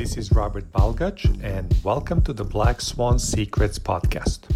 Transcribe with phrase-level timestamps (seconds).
[0.00, 4.48] This is Robert Balgach, and welcome to the Black Swan Secrets podcast.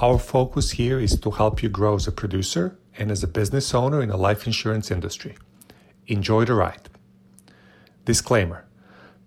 [0.00, 3.74] Our focus here is to help you grow as a producer and as a business
[3.74, 5.36] owner in the life insurance industry.
[6.06, 6.88] Enjoy the ride.
[8.04, 8.64] Disclaimer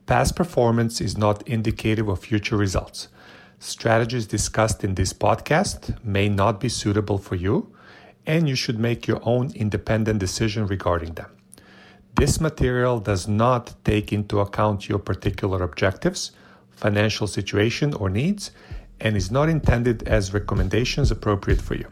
[0.05, 3.09] Past performance is not indicative of future results.
[3.59, 7.75] Strategies discussed in this podcast may not be suitable for you,
[8.25, 11.32] and you should make your own independent decision regarding them.
[12.15, 16.31] This material does not take into account your particular objectives,
[16.69, 18.51] financial situation, or needs,
[18.99, 21.87] and is not intended as recommendations appropriate for you.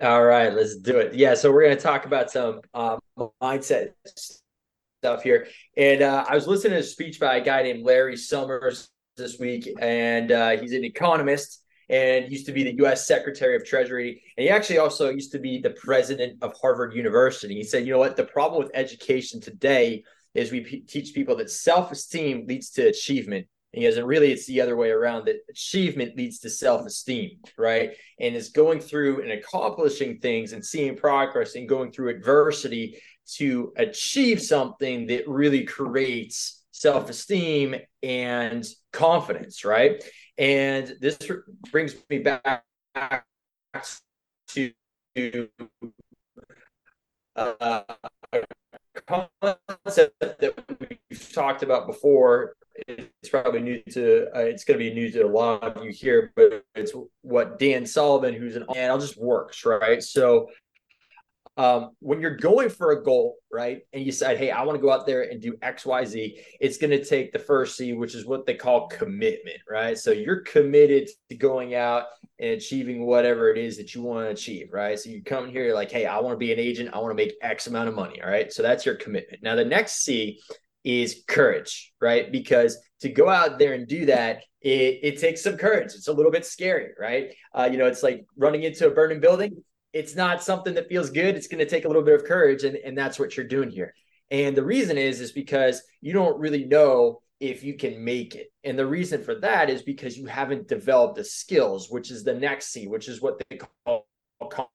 [0.00, 1.14] All right, let's do it.
[1.14, 2.98] Yeah, so we're going to talk about some um,
[3.42, 5.48] mindset stuff here.
[5.76, 9.38] And uh, I was listening to a speech by a guy named Larry Summers this
[9.38, 13.06] week, and uh, he's an economist and used to be the U.S.
[13.06, 14.22] Secretary of Treasury.
[14.36, 17.54] And he actually also used to be the president of Harvard University.
[17.54, 18.16] He said, you know what?
[18.16, 20.02] The problem with education today
[20.34, 23.46] is we p- teach people that self esteem leads to achievement.
[23.72, 27.38] And he goes, really, it's the other way around that achievement leads to self esteem,
[27.58, 27.92] right?
[28.20, 33.00] And it's going through and accomplishing things and seeing progress and going through adversity
[33.34, 40.02] to achieve something that really creates self esteem and confidence, right?
[40.38, 41.18] And this
[41.70, 42.64] brings me back
[44.48, 44.72] to
[47.36, 47.82] uh,
[48.32, 48.42] a
[49.06, 52.54] concept that we've talked about before.
[52.88, 55.90] It's probably new to uh, it's going to be new to a lot of you
[55.90, 56.92] here, but it's
[57.22, 60.02] what Dan Sullivan, who's an and I'll just works right.
[60.02, 60.50] So
[61.56, 64.82] um, when you're going for a goal, right, and you said, hey, I want to
[64.82, 67.94] go out there and do X, Y, Z, it's going to take the first C,
[67.94, 69.96] which is what they call commitment, right?
[69.96, 72.04] So you're committed to going out
[72.38, 74.98] and achieving whatever it is that you want to achieve, right?
[74.98, 77.24] So you come here, like, hey, I want to be an agent, I want to
[77.24, 78.52] make X amount of money, all right?
[78.52, 79.42] So that's your commitment.
[79.42, 80.40] Now, the next C
[80.84, 82.30] is courage, right?
[82.30, 85.94] Because to go out there and do that, it, it takes some courage.
[85.94, 87.32] It's a little bit scary, right?
[87.54, 89.62] Uh, you know, it's like running into a burning building
[89.96, 91.36] it's not something that feels good.
[91.36, 93.70] It's going to take a little bit of courage, and, and that's what you're doing
[93.70, 93.94] here.
[94.30, 98.48] And the reason is is because you don't really know if you can make it.
[98.62, 102.34] And the reason for that is because you haven't developed the skills, which is the
[102.34, 104.06] next C, which is what they call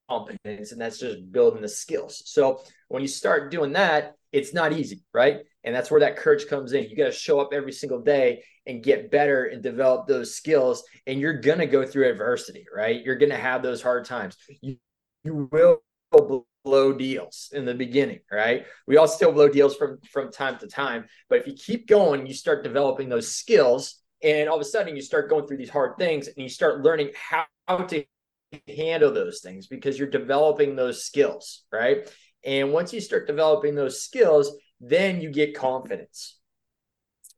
[0.10, 2.24] competence, and that's just building the skills.
[2.26, 5.42] So when you start doing that, it's not easy, right?
[5.64, 6.90] And that's where that courage comes in.
[6.90, 10.84] You got to show up every single day and get better and develop those skills.
[11.06, 13.04] And you're going to go through adversity, right?
[13.04, 14.36] You're going to have those hard times.
[14.62, 14.78] You
[15.24, 15.82] you will
[16.64, 18.66] blow deals in the beginning, right?
[18.88, 22.28] We all still blow deals from from time to time, but if you keep going,
[22.28, 25.70] you start developing those skills, and all of a sudden you start going through these
[25.70, 27.46] hard things, and you start learning how,
[27.88, 28.04] to
[28.68, 32.12] handle those things because you're developing those skills, right?
[32.44, 34.52] And once you start developing those skills,
[34.82, 36.40] then you get confidence,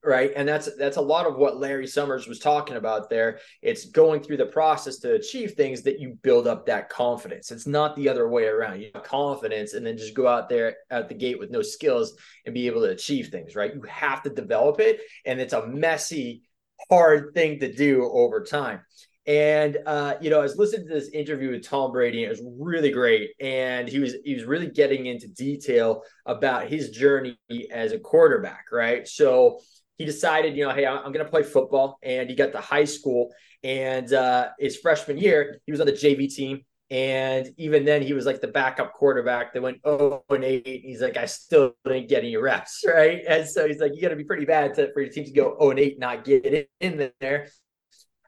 [0.04, 0.32] right?
[0.36, 3.40] And that's that's a lot of what larry summers was talking about there.
[3.62, 7.52] It's going through the process to achieve things that you build up that confidence.
[7.52, 8.82] It's not the other way around.
[8.82, 12.16] You have confidence and then just go out there at the gate with no skills
[12.46, 13.74] and be able to achieve things right?
[13.74, 16.44] You have to develop it and it's a messy
[16.90, 18.82] hard thing to do over time.
[19.26, 22.42] And uh, you know, I was listening to this interview with Tom Brady, and it
[22.42, 23.32] was really great.
[23.40, 27.38] And he was he was really getting into detail about his journey
[27.72, 29.08] as a quarterback, right?
[29.08, 29.62] So
[29.98, 31.98] he decided, you know, hey, I'm going to play football.
[32.02, 33.32] And he got to high school.
[33.64, 36.62] And uh, his freshman year, he was on the JV team.
[36.90, 40.66] And even then, he was like the backup quarterback that went 0 and 8.
[40.66, 43.22] He's like, I still didn't get any reps, right?
[43.28, 45.32] And so he's like, you got to be pretty bad to, for your team to
[45.32, 47.48] go 0 and 8, not get in there.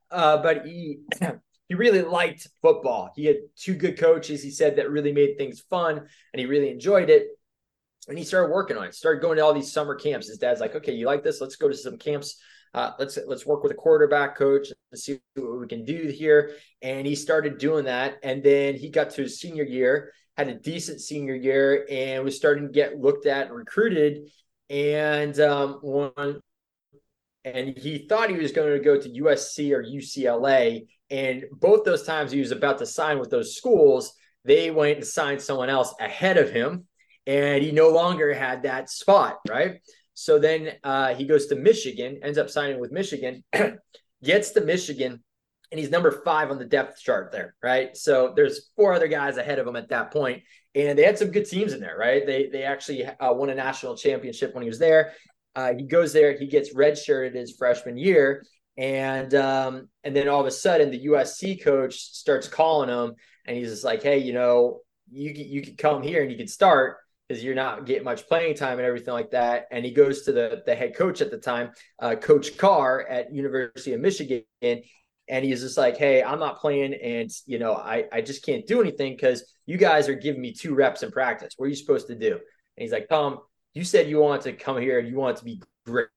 [0.10, 1.00] Uh, but he
[1.68, 3.12] he really liked football.
[3.16, 4.42] He had two good coaches.
[4.42, 7.28] He said that really made things fun, and he really enjoyed it
[8.08, 8.96] and he started working on it.
[8.96, 10.28] Started going to all these summer camps.
[10.28, 11.42] His dad's like, "Okay, you like this?
[11.42, 12.38] Let's go to some camps.
[12.74, 16.56] Uh, let's let's work with a quarterback coach and see what we can do here."
[16.82, 18.18] And he started doing that.
[18.24, 22.36] And then he got to his senior year, had a decent senior year, and was
[22.36, 24.30] starting to get looked at and recruited.
[24.70, 26.42] And um, one,
[27.44, 30.88] and he thought he was going to go to USC or UCLA.
[31.12, 34.14] And both those times he was about to sign with those schools,
[34.44, 36.88] they went and signed someone else ahead of him
[37.28, 39.82] and he no longer had that spot, right?
[40.14, 43.44] So then uh, he goes to Michigan, ends up signing with Michigan,
[44.24, 45.24] gets to Michigan,
[45.72, 47.96] and he's number five on the depth chart there, right?
[47.98, 50.44] So there's four other guys ahead of him at that point,
[50.74, 52.26] and they had some good teams in there, right?
[52.26, 55.14] They they actually uh, won a national championship when he was there.
[55.56, 58.46] Uh, he goes there, he gets redshirted his freshman year,
[58.78, 63.14] and um, and then all of a sudden the USC coach starts calling him,
[63.46, 64.82] and he's just like, hey, you know,
[65.12, 68.56] you you could come here and you could start because you're not getting much playing
[68.56, 69.68] time and everything like that.
[69.72, 73.34] And he goes to the the head coach at the time, uh, Coach Carr at
[73.34, 78.06] University of Michigan, and he's just like, "Hey, I'm not playing, and you know, I
[78.12, 81.54] I just can't do anything because you guys are giving me two reps in practice.
[81.58, 82.42] What are you supposed to do?" And
[82.78, 83.40] he's like, "Tom,
[83.74, 86.10] you said you want to come here and you want to be great."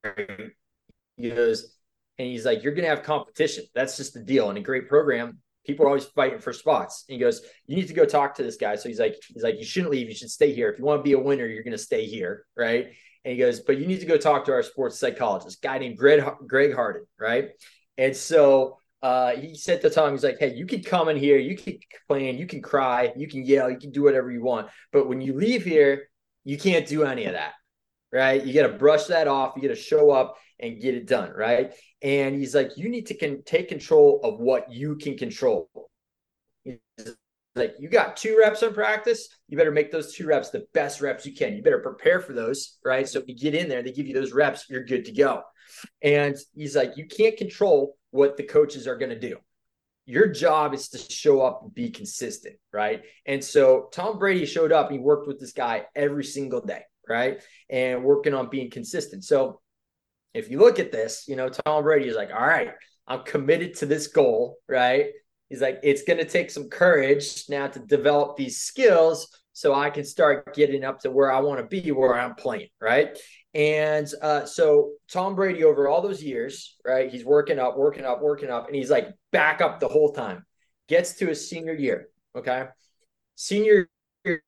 [1.17, 1.75] He goes,
[2.19, 3.65] and he's like, "You're gonna have competition.
[3.75, 4.51] That's just the deal.
[4.51, 7.87] In a great program, people are always fighting for spots." And he goes, "You need
[7.89, 10.09] to go talk to this guy." So he's like, "He's like, you shouldn't leave.
[10.09, 10.69] You should stay here.
[10.71, 12.87] If you want to be a winner, you're gonna stay here, right?"
[13.25, 15.97] And he goes, "But you need to go talk to our sports psychologist, guy named
[15.97, 17.51] Greg Greg Harden, right?"
[17.97, 21.39] And so uh, he said to Tom, he's like, hey, you can come in here,
[21.39, 24.69] you can complain, you can cry, you can yell, you can do whatever you want.
[24.93, 26.09] But when you leave here,
[26.45, 27.53] you can't do any of that.
[28.13, 28.45] Right.
[28.45, 29.55] You got to brush that off.
[29.57, 31.31] You got to show up and get it done.
[31.31, 31.73] Right.
[32.03, 35.69] And he's like, you need to can take control of what you can control.
[36.65, 36.79] He's
[37.55, 39.29] like, you got two reps on practice.
[39.49, 41.55] You better make those two reps the best reps you can.
[41.55, 42.79] You better prepare for those.
[42.85, 43.09] Right.
[43.09, 45.43] So if you get in there, they give you those reps, you're good to go.
[46.03, 49.37] And he's like, you can't control what the coaches are going to do.
[50.07, 53.03] Your job is to show up and be consistent, right?
[53.27, 54.91] And so Tom Brady showed up.
[54.91, 57.43] He worked with this guy every single day, right?
[57.71, 59.25] And working on being consistent.
[59.25, 59.61] So
[60.35, 62.73] if you look at this, you know, Tom Brady is like, all right,
[63.07, 65.07] I'm committed to this goal, right?
[65.49, 69.91] He's like, it's going to take some courage now to develop these skills so I
[69.91, 73.19] can start getting up to where I want to be, where I'm playing, right?
[73.55, 78.21] And uh, so Tom Brady, over all those years, right, he's working up, working up,
[78.21, 80.45] working up, and he's like back up the whole time.
[80.89, 82.67] Gets to his senior year, okay?
[83.35, 83.89] Senior
[84.25, 84.43] year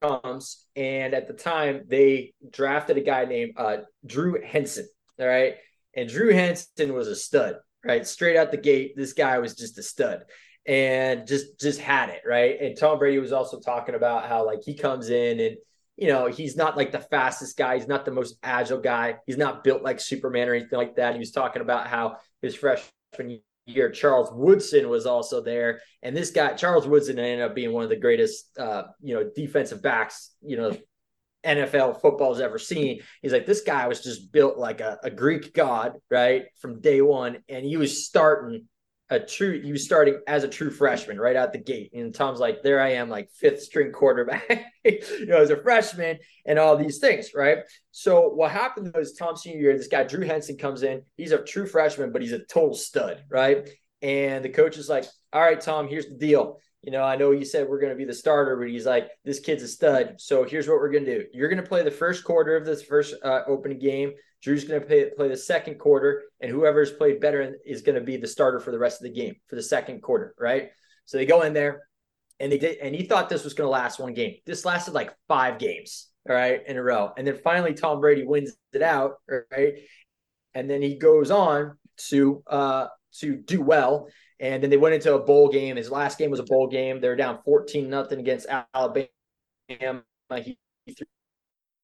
[0.00, 4.88] comes, and at the time they drafted a guy named uh, Drew Henson,
[5.18, 5.56] all right?
[5.94, 8.06] And Drew Henson was a stud, right?
[8.06, 10.24] Straight out the gate, this guy was just a stud
[10.66, 14.58] and just just had it right and tom brady was also talking about how like
[14.62, 15.56] he comes in and
[16.00, 17.76] you know, he's not like the fastest guy.
[17.76, 19.18] He's not the most agile guy.
[19.26, 21.12] He's not built like Superman or anything like that.
[21.12, 25.80] He was talking about how his freshman year, Charles Woodson was also there.
[26.02, 29.30] And this guy, Charles Woodson, ended up being one of the greatest, uh, you know,
[29.34, 30.76] defensive backs, you know,
[31.44, 33.00] NFL football's ever seen.
[33.22, 36.44] He's like, this guy was just built like a, a Greek god, right?
[36.60, 37.38] From day one.
[37.48, 38.66] And he was starting
[39.10, 41.90] a true you starting as a true freshman right out the gate.
[41.92, 46.18] And tom's like there i am like fifth string quarterback you know as a freshman
[46.46, 47.58] and all these things right?
[47.90, 51.02] So what happened was tom senior year this guy drew henson comes in.
[51.16, 53.68] He's a true freshman but he's a total stud right?
[54.02, 57.30] And the coach is like all right tom here's the deal you know, I know
[57.32, 60.14] you said we're going to be the starter, but he's like, this kid's a stud.
[60.18, 61.26] So here's what we're going to do.
[61.32, 64.12] You're going to play the first quarter of this first uh, opening game.
[64.42, 68.00] Drew's going to play, play the second quarter, and whoever's played better is going to
[68.00, 70.70] be the starter for the rest of the game for the second quarter, right?
[71.04, 71.82] So they go in there,
[72.38, 74.36] and they did, and he thought this was going to last one game.
[74.46, 78.24] This lasted like five games, all right, in a row, and then finally Tom Brady
[78.24, 79.74] wins it out, right?
[80.54, 81.76] And then he goes on
[82.08, 82.86] to uh
[83.18, 84.08] to do well,
[84.38, 85.76] and then they went into a bowl game.
[85.76, 87.00] His last game was a bowl game.
[87.00, 89.08] They're down fourteen nothing against Alabama.
[89.68, 90.58] He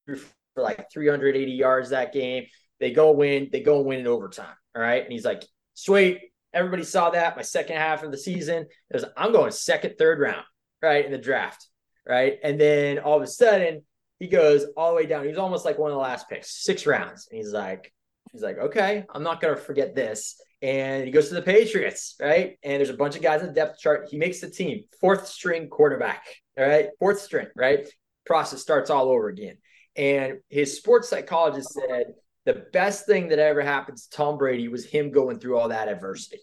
[0.06, 0.17] threw
[0.56, 2.46] for like 380 yards that game.
[2.81, 3.49] They go win.
[3.52, 4.55] They go and win in overtime.
[4.75, 5.02] All right.
[5.02, 5.44] And he's like,
[5.75, 6.20] sweet.
[6.52, 7.37] Everybody saw that.
[7.37, 10.45] My second half of the season it was I'm going second, third round,
[10.80, 11.66] right, in the draft.
[12.09, 12.38] Right.
[12.42, 13.83] And then all of a sudden,
[14.18, 15.26] he goes all the way down.
[15.26, 17.28] He's almost like one of the last picks, six rounds.
[17.30, 17.92] And he's like,
[18.37, 20.40] he's like, okay, I'm not gonna forget this.
[20.62, 22.59] And he goes to the Patriots, right?
[22.62, 24.09] And there's a bunch of guys in the depth chart.
[24.11, 26.26] He makes the team, fourth string quarterback,
[26.59, 27.87] all right, fourth string, right?
[28.25, 29.59] Process starts all over again.
[29.97, 32.07] And his sports psychologist said
[32.45, 35.88] the best thing that ever happened to Tom Brady was him going through all that
[35.88, 36.40] adversity.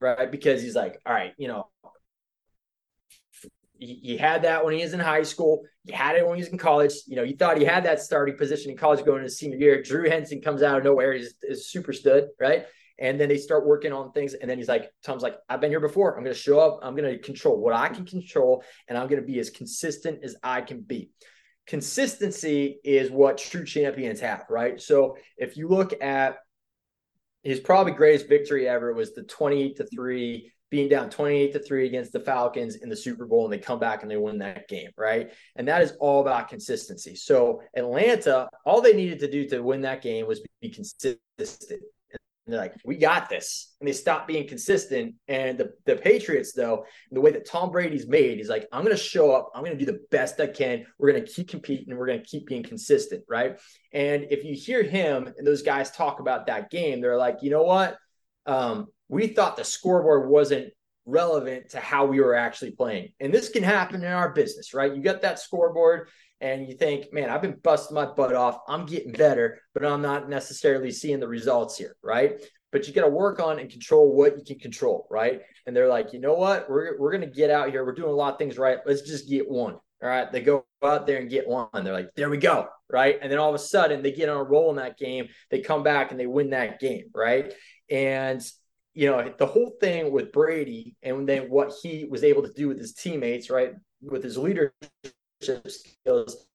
[0.00, 0.30] Right.
[0.30, 1.70] Because he's like, all right, you know,
[3.84, 5.62] he, had that when he was in high school.
[5.84, 6.94] He had it when he was in college.
[7.06, 9.82] You know, he thought he had that starting position in college going into senior year.
[9.82, 11.12] Drew Henson comes out of nowhere.
[11.12, 12.66] He's, he's super stud, right?
[12.98, 14.34] And then they start working on things.
[14.34, 16.16] And then he's like, Tom's like, I've been here before.
[16.16, 16.80] I'm going to show up.
[16.82, 18.62] I'm going to control what I can control.
[18.88, 21.10] And I'm going to be as consistent as I can be
[21.66, 24.80] consistency is what true champions have, right?
[24.80, 26.38] So if you look at
[27.42, 31.86] his probably greatest victory ever was the 28 to 3 being down 28 to 3
[31.86, 34.66] against the Falcons in the Super Bowl and they come back and they win that
[34.68, 35.30] game, right?
[35.54, 37.14] And that is all about consistency.
[37.14, 41.20] So Atlanta, all they needed to do to win that game was be consistent.
[42.46, 43.74] And they're like, we got this.
[43.80, 45.14] And they stopped being consistent.
[45.28, 48.96] And the, the Patriots, though, the way that Tom Brady's made, he's like, I'm going
[48.96, 49.50] to show up.
[49.54, 50.86] I'm going to do the best I can.
[50.98, 51.90] We're going to keep competing.
[51.90, 53.24] And we're going to keep being consistent.
[53.28, 53.60] Right.
[53.92, 57.50] And if you hear him and those guys talk about that game, they're like, you
[57.50, 57.98] know what?
[58.46, 60.72] Um, we thought the scoreboard wasn't
[61.04, 63.12] relevant to how we were actually playing.
[63.20, 64.94] And this can happen in our business, right?
[64.94, 66.08] You got that scoreboard
[66.40, 68.60] and you think, man, I've been busting my butt off.
[68.66, 72.42] I'm getting better, but I'm not necessarily seeing the results here, right?
[72.70, 75.42] But you got to work on and control what you can control, right?
[75.66, 76.70] And they're like, you know what?
[76.70, 77.84] We're, we're going to get out here.
[77.84, 78.78] We're doing a lot of things right.
[78.86, 79.74] Let's just get one.
[79.74, 80.32] All right.
[80.32, 81.68] They go out there and get one.
[81.74, 82.68] They're like, there we go.
[82.90, 83.18] Right.
[83.20, 85.28] And then all of a sudden they get on a roll in that game.
[85.50, 87.10] They come back and they win that game.
[87.14, 87.52] Right.
[87.90, 88.42] And
[88.94, 92.68] you know, the whole thing with Brady and then what he was able to do
[92.68, 93.72] with his teammates, right,
[94.02, 94.72] with his leadership
[95.42, 96.46] skills,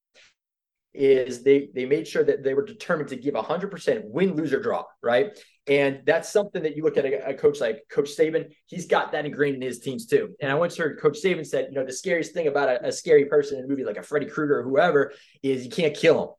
[0.93, 4.59] is they they made sure that they were determined to give 100% win, lose, or
[4.59, 5.37] draw, right?
[5.67, 9.11] And that's something that you look at a, a, coach like Coach Saban, he's got
[9.11, 10.33] that ingrained in his teams too.
[10.41, 12.91] And I once heard Coach Saban said, you know, the scariest thing about a, a
[12.91, 15.11] scary person in a movie like a Freddy Krueger or whoever
[15.43, 16.29] is you can't kill him,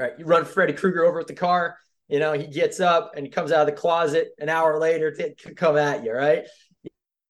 [0.00, 0.12] right?
[0.18, 1.78] You run Freddy Krueger over with the car,
[2.12, 5.54] you know, he gets up and comes out of the closet an hour later to
[5.54, 6.44] come at you, right?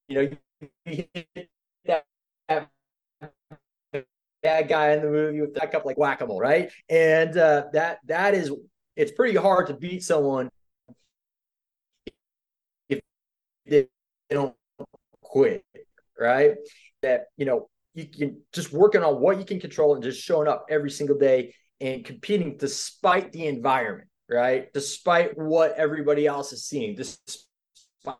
[0.08, 0.30] You know,
[0.86, 1.04] you
[1.84, 2.04] that,
[4.42, 6.72] bad guy in the movie with back up like whack-a-mole, right?
[6.88, 8.50] And uh, that that is
[8.96, 10.50] it's pretty hard to beat someone
[12.88, 13.00] if
[13.64, 13.86] they
[14.30, 14.56] don't
[15.20, 15.64] quit,
[16.18, 16.56] right?
[17.02, 20.48] That you know you can just working on what you can control and just showing
[20.48, 24.72] up every single day and competing despite the environment right?
[24.72, 28.16] Despite what everybody else is seeing, despite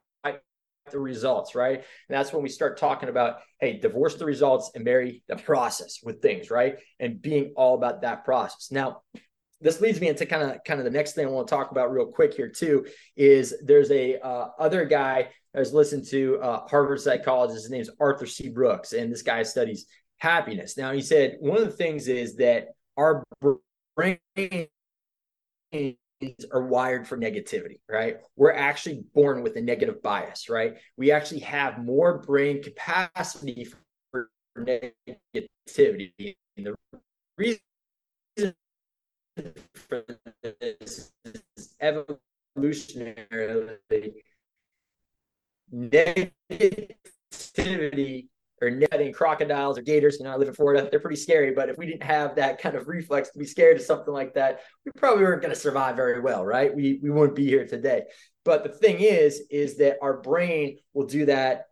[0.90, 1.76] the results, right?
[1.78, 6.00] And that's when we start talking about, hey, divorce the results and marry the process
[6.02, 6.76] with things, right?
[6.98, 8.70] And being all about that process.
[8.70, 9.02] Now,
[9.60, 11.70] this leads me into kind of kind of the next thing I want to talk
[11.70, 12.84] about real quick here too
[13.16, 17.62] is there's a uh, other guy I was listening to uh, Harvard psychologist.
[17.62, 18.48] His name's Arthur C.
[18.48, 19.86] Brooks, and this guy studies
[20.18, 20.76] happiness.
[20.76, 23.22] Now he said one of the things is that our
[23.94, 24.18] brain
[26.52, 28.16] are wired for negativity, right?
[28.36, 30.74] We're actually born with a negative bias, right?
[30.96, 33.68] We actually have more brain capacity
[34.10, 36.36] for negativity.
[36.56, 36.74] And the
[37.36, 37.60] reason
[39.74, 40.04] for
[40.42, 44.22] this is evolutionarily
[45.72, 48.28] negativity
[48.62, 50.18] or netting crocodiles or gators.
[50.18, 50.88] You know, I live in Florida.
[50.88, 53.76] They're pretty scary, but if we didn't have that kind of reflex to be scared
[53.76, 56.74] of something like that, we probably weren't going to survive very well, right?
[56.74, 58.04] We we wouldn't be here today.
[58.44, 61.66] But the thing is, is that our brain will do that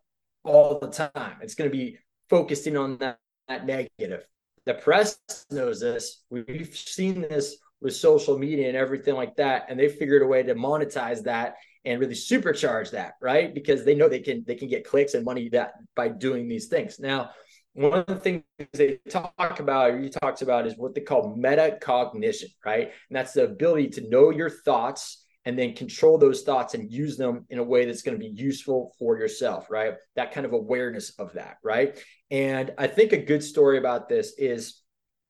[0.44, 1.37] all the time.
[1.42, 3.18] It's going to be focusing on that,
[3.49, 4.25] that negative.
[4.66, 5.18] The press
[5.50, 6.23] knows this.
[6.30, 10.42] We've seen this with social media and everything like that, and they figured a way
[10.42, 11.54] to monetize that
[11.85, 13.55] and really supercharge that, right?
[13.55, 16.67] Because they know they can they can get clicks and money that by doing these
[16.67, 16.99] things.
[16.99, 17.31] Now,
[17.73, 21.37] one of the things they talk about, or you talked about, is what they call
[21.37, 22.91] metacognition, right?
[23.09, 27.17] And that's the ability to know your thoughts and then control those thoughts and use
[27.17, 29.95] them in a way that's going to be useful for yourself, right?
[30.17, 31.99] That kind of awareness of that, right?
[32.31, 34.83] And I think a good story about this is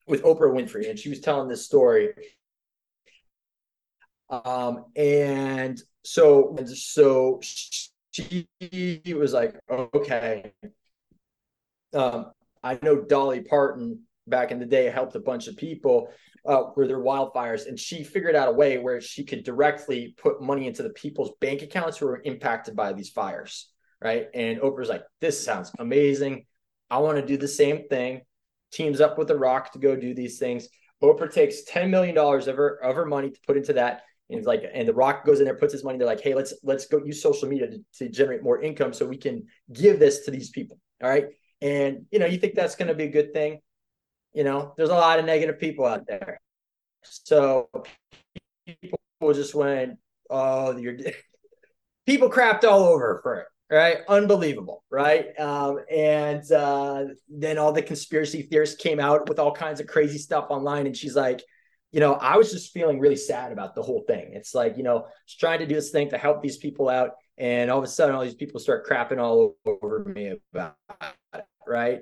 [0.08, 2.10] with Oprah Winfrey, and she was telling this story.
[4.28, 7.40] Um, and so so
[8.12, 8.46] she
[9.14, 10.52] was like, okay.
[11.92, 12.26] Um,
[12.62, 16.08] I know Dolly Parton back in the day helped a bunch of people
[16.46, 20.40] uh, where there wildfires, and she figured out a way where she could directly put
[20.40, 24.26] money into the people's bank accounts who were impacted by these fires, right?
[24.34, 26.46] And Oprah's like, this sounds amazing.
[26.90, 28.22] I want to do the same thing.
[28.72, 30.68] Teams up with The Rock to go do these things.
[31.02, 34.02] Oprah takes $10 million of her, of her money to put into that.
[34.30, 35.98] And it's like, and the Rock goes in there, puts his money.
[35.98, 39.06] They're like, hey, let's let's go use social media to, to generate more income so
[39.06, 40.78] we can give this to these people.
[41.02, 41.26] All right.
[41.60, 43.60] And you know, you think that's going to be a good thing.
[44.32, 46.40] You know, there's a lot of negative people out there.
[47.02, 47.68] So
[48.66, 48.98] people
[49.34, 49.98] just went,
[50.30, 50.96] oh, you're
[52.06, 53.98] people crapped all over for it right?
[54.08, 55.38] Unbelievable, right?
[55.38, 60.18] Um, and uh, then all the conspiracy theorists came out with all kinds of crazy
[60.18, 61.42] stuff online, and she's like,
[61.92, 64.30] you know, I was just feeling really sad about the whole thing.
[64.34, 67.10] It's like, you know, trying to do this thing to help these people out.
[67.36, 70.76] And all of a sudden, all these people start crapping all over me about
[71.34, 72.00] it, right?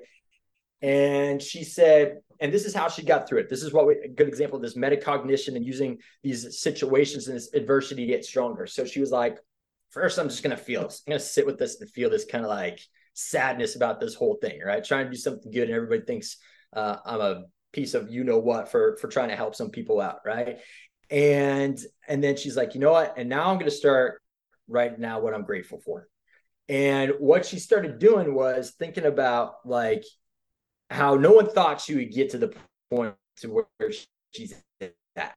[0.81, 3.49] And she said, and this is how she got through it.
[3.49, 7.35] This is what we, a good example of this metacognition and using these situations and
[7.35, 8.67] this adversity to get stronger.
[8.67, 9.37] So she was like,
[9.89, 11.01] first, I'm just going to feel this.
[11.05, 12.79] I'm going to sit with this and feel this kind of like
[13.13, 14.83] sadness about this whole thing, right?
[14.83, 15.63] Trying to do something good.
[15.63, 16.37] And everybody thinks
[16.73, 20.01] uh, I'm a piece of you know what for for trying to help some people
[20.01, 20.59] out right?
[21.09, 23.15] And and then she's like you know what?
[23.17, 24.21] And now i'm going to start
[24.67, 26.07] right now what i'm grateful for.
[26.67, 30.03] And what she started doing was thinking about like
[30.89, 32.53] how no one thought she would get to the
[32.91, 33.91] point to where
[34.31, 34.53] she's
[35.15, 35.35] at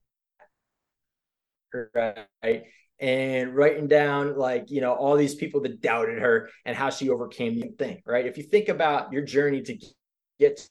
[2.42, 2.64] right?
[3.00, 7.10] And writing down like you know all these people that doubted her and how she
[7.10, 8.26] overcame the thing right?
[8.26, 9.78] If you think about your journey to
[10.38, 10.68] get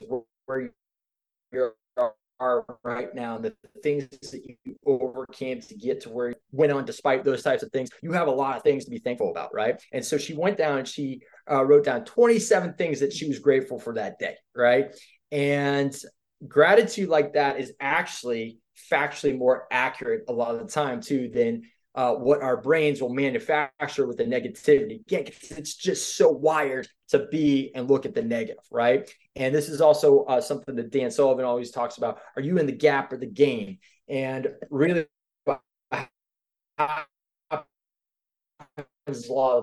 [0.00, 0.70] to where
[1.52, 1.70] you
[2.40, 6.70] are right now and the things that you overcame to get to where you went
[6.70, 9.30] on despite those types of things you have a lot of things to be thankful
[9.30, 9.82] about right?
[9.92, 13.40] And so she went down and she uh, wrote down 27 things that she was
[13.40, 14.94] grateful for that day right?
[15.32, 15.94] And
[16.46, 21.62] gratitude like that is actually factually more accurate a lot of the time too than
[21.98, 25.00] uh, what our brains will manufacture with the negativity.
[25.00, 29.10] Again, it's just so wired to be and look at the negative, right?
[29.34, 32.20] And this is also uh, something that Dan Sullivan always talks about.
[32.36, 33.78] Are you in the gap or the gain?
[34.08, 35.06] And really,
[35.48, 35.60] a lot
[37.50, 37.64] of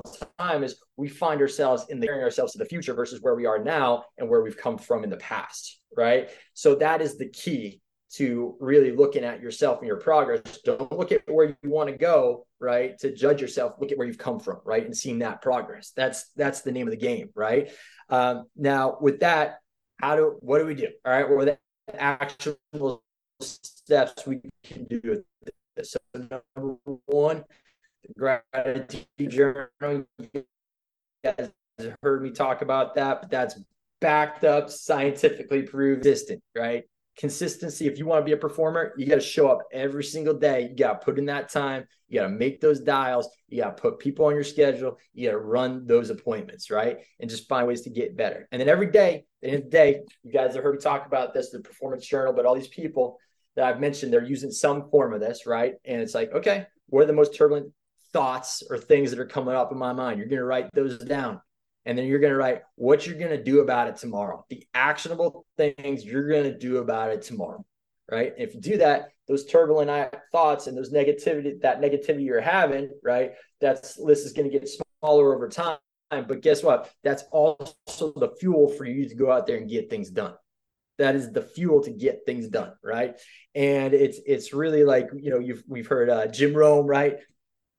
[0.04, 3.46] the time is we find ourselves in the ourselves to the future versus where we
[3.46, 6.30] are now and where we've come from in the past, right?
[6.54, 7.80] So that is the key
[8.16, 10.60] to really looking at yourself and your progress.
[10.64, 12.98] Don't look at where you want to go, right?
[13.00, 14.86] To judge yourself, look at where you've come from, right?
[14.86, 15.92] And seeing that progress.
[15.96, 17.70] That's that's the name of the game, right?
[18.10, 19.60] Um, now, with that,
[19.98, 20.90] how do what do we do?
[21.06, 21.58] All right, what are
[21.88, 23.04] the actual
[23.42, 25.24] steps we can do with
[25.76, 25.92] this?
[25.92, 26.00] So
[26.56, 27.44] number one,
[28.18, 30.06] gratitude journal.
[30.34, 30.46] You
[31.24, 31.52] guys
[32.02, 33.60] heard me talk about that, but that's
[34.00, 36.84] backed up, scientifically proved, distant, right?
[37.18, 37.88] Consistency.
[37.88, 40.70] If you want to be a performer, you got to show up every single day.
[40.70, 41.86] You got to put in that time.
[42.08, 43.30] You got to make those dials.
[43.48, 44.98] You got to put people on your schedule.
[45.14, 47.00] You got to run those appointments, right?
[47.20, 48.48] And just find ways to get better.
[48.52, 50.82] And then every day, at the end of the day, you guys have heard me
[50.82, 53.18] talk about this, the performance journal, but all these people
[53.56, 55.76] that I've mentioned, they're using some form of this, right?
[55.86, 57.72] And it's like, okay, what are the most turbulent
[58.12, 60.20] thoughts or things that are coming up in my mind?
[60.20, 61.42] You're going to write those down
[61.86, 64.46] and then you're going to write what you're going to do about it tomorrow.
[64.50, 67.66] The actionable things you're going to do about it tomorrow
[68.12, 68.34] right?
[68.38, 73.32] If you do that those turbulent thoughts and those negativity that negativity you're having right
[73.60, 74.70] that's list is going to get
[75.02, 75.78] smaller over time.
[76.12, 76.92] But guess what?
[77.04, 77.74] That's also
[78.16, 80.36] the fuel for you to go out there and get things done.
[80.98, 83.20] That is the fuel to get things done right?
[83.54, 87.18] And it's it's really like you know you've we've heard uh, jim rohn right?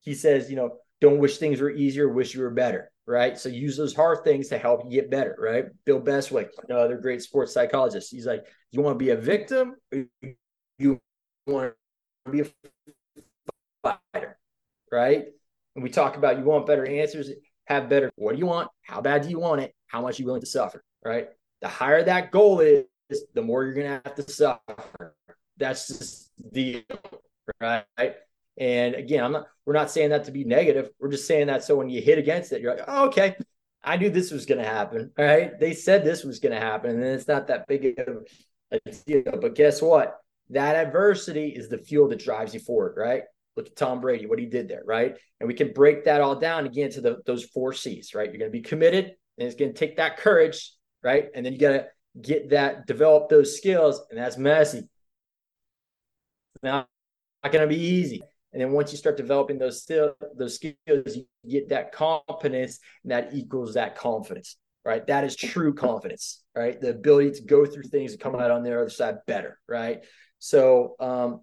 [0.01, 3.39] He says you know don't wish things were easier wish you were better right?
[3.39, 5.67] So use those hard things to help you get better, right?
[5.85, 8.11] Bill Bostwick, another great sports psychologist.
[8.11, 9.77] He's like, you want to be a victim,
[10.79, 11.01] you
[11.47, 11.75] want
[12.25, 12.47] to be a
[13.83, 14.39] fighter,
[14.91, 15.27] right?
[15.75, 17.31] And we talk about you want better answers,
[17.67, 18.11] have better.
[18.17, 18.71] What do you want?
[18.83, 19.75] How bad do you want it?
[19.87, 21.29] How much are you willing to suffer, right?
[21.61, 22.85] The higher that goal is,
[23.35, 25.15] the more you're going to have to suffer.
[25.57, 26.83] That's just the deal,
[27.61, 27.85] right?
[28.59, 30.91] And again, I'm not we're not saying that to be negative.
[30.99, 33.35] We're just saying that so when you hit against it, you're like, oh, okay,
[33.83, 35.13] I knew this was going to happen.
[35.19, 35.59] All right.
[35.59, 36.91] They said this was going to happen.
[36.91, 38.27] And it's not that big of
[38.71, 39.23] a deal.
[39.41, 40.19] But guess what?
[40.51, 43.23] That adversity is the fuel that drives you forward, right?
[43.57, 45.17] Look at Tom Brady, what he did there, right?
[45.41, 48.29] And we can break that all down again to the, those four C's, right?
[48.29, 51.29] You're going to be committed, and it's going to take that courage, right?
[51.35, 51.87] And then you got to
[52.21, 54.89] get that, develop those skills, and that's messy.
[56.63, 56.87] Now,
[57.43, 58.23] not going to be easy.
[58.57, 63.13] And then once you start developing those still those skills, you get that competence, and
[63.13, 65.07] that equals that confidence, right?
[65.07, 66.81] That is true confidence, right?
[66.81, 70.07] The ability to go through things and come out on the other side better, right?
[70.39, 71.43] So um,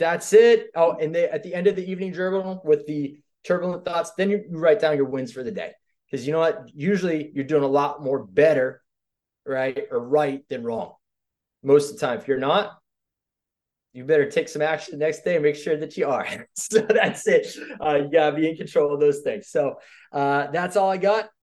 [0.00, 0.66] that's it.
[0.74, 4.28] Oh, and they, at the end of the evening journal with the turbulent thoughts, then
[4.28, 5.74] you, you write down your wins for the day.
[6.10, 6.68] Because you know what?
[6.74, 8.82] Usually you're doing a lot more better,
[9.46, 10.94] right, or right than wrong.
[11.62, 12.76] Most of the time, if you're not,
[13.96, 16.26] you better take some action the next day and make sure that you are.
[16.54, 17.46] so that's it.
[17.80, 19.48] Uh, you gotta be in control of those things.
[19.48, 19.76] So
[20.12, 21.30] uh, that's all I got.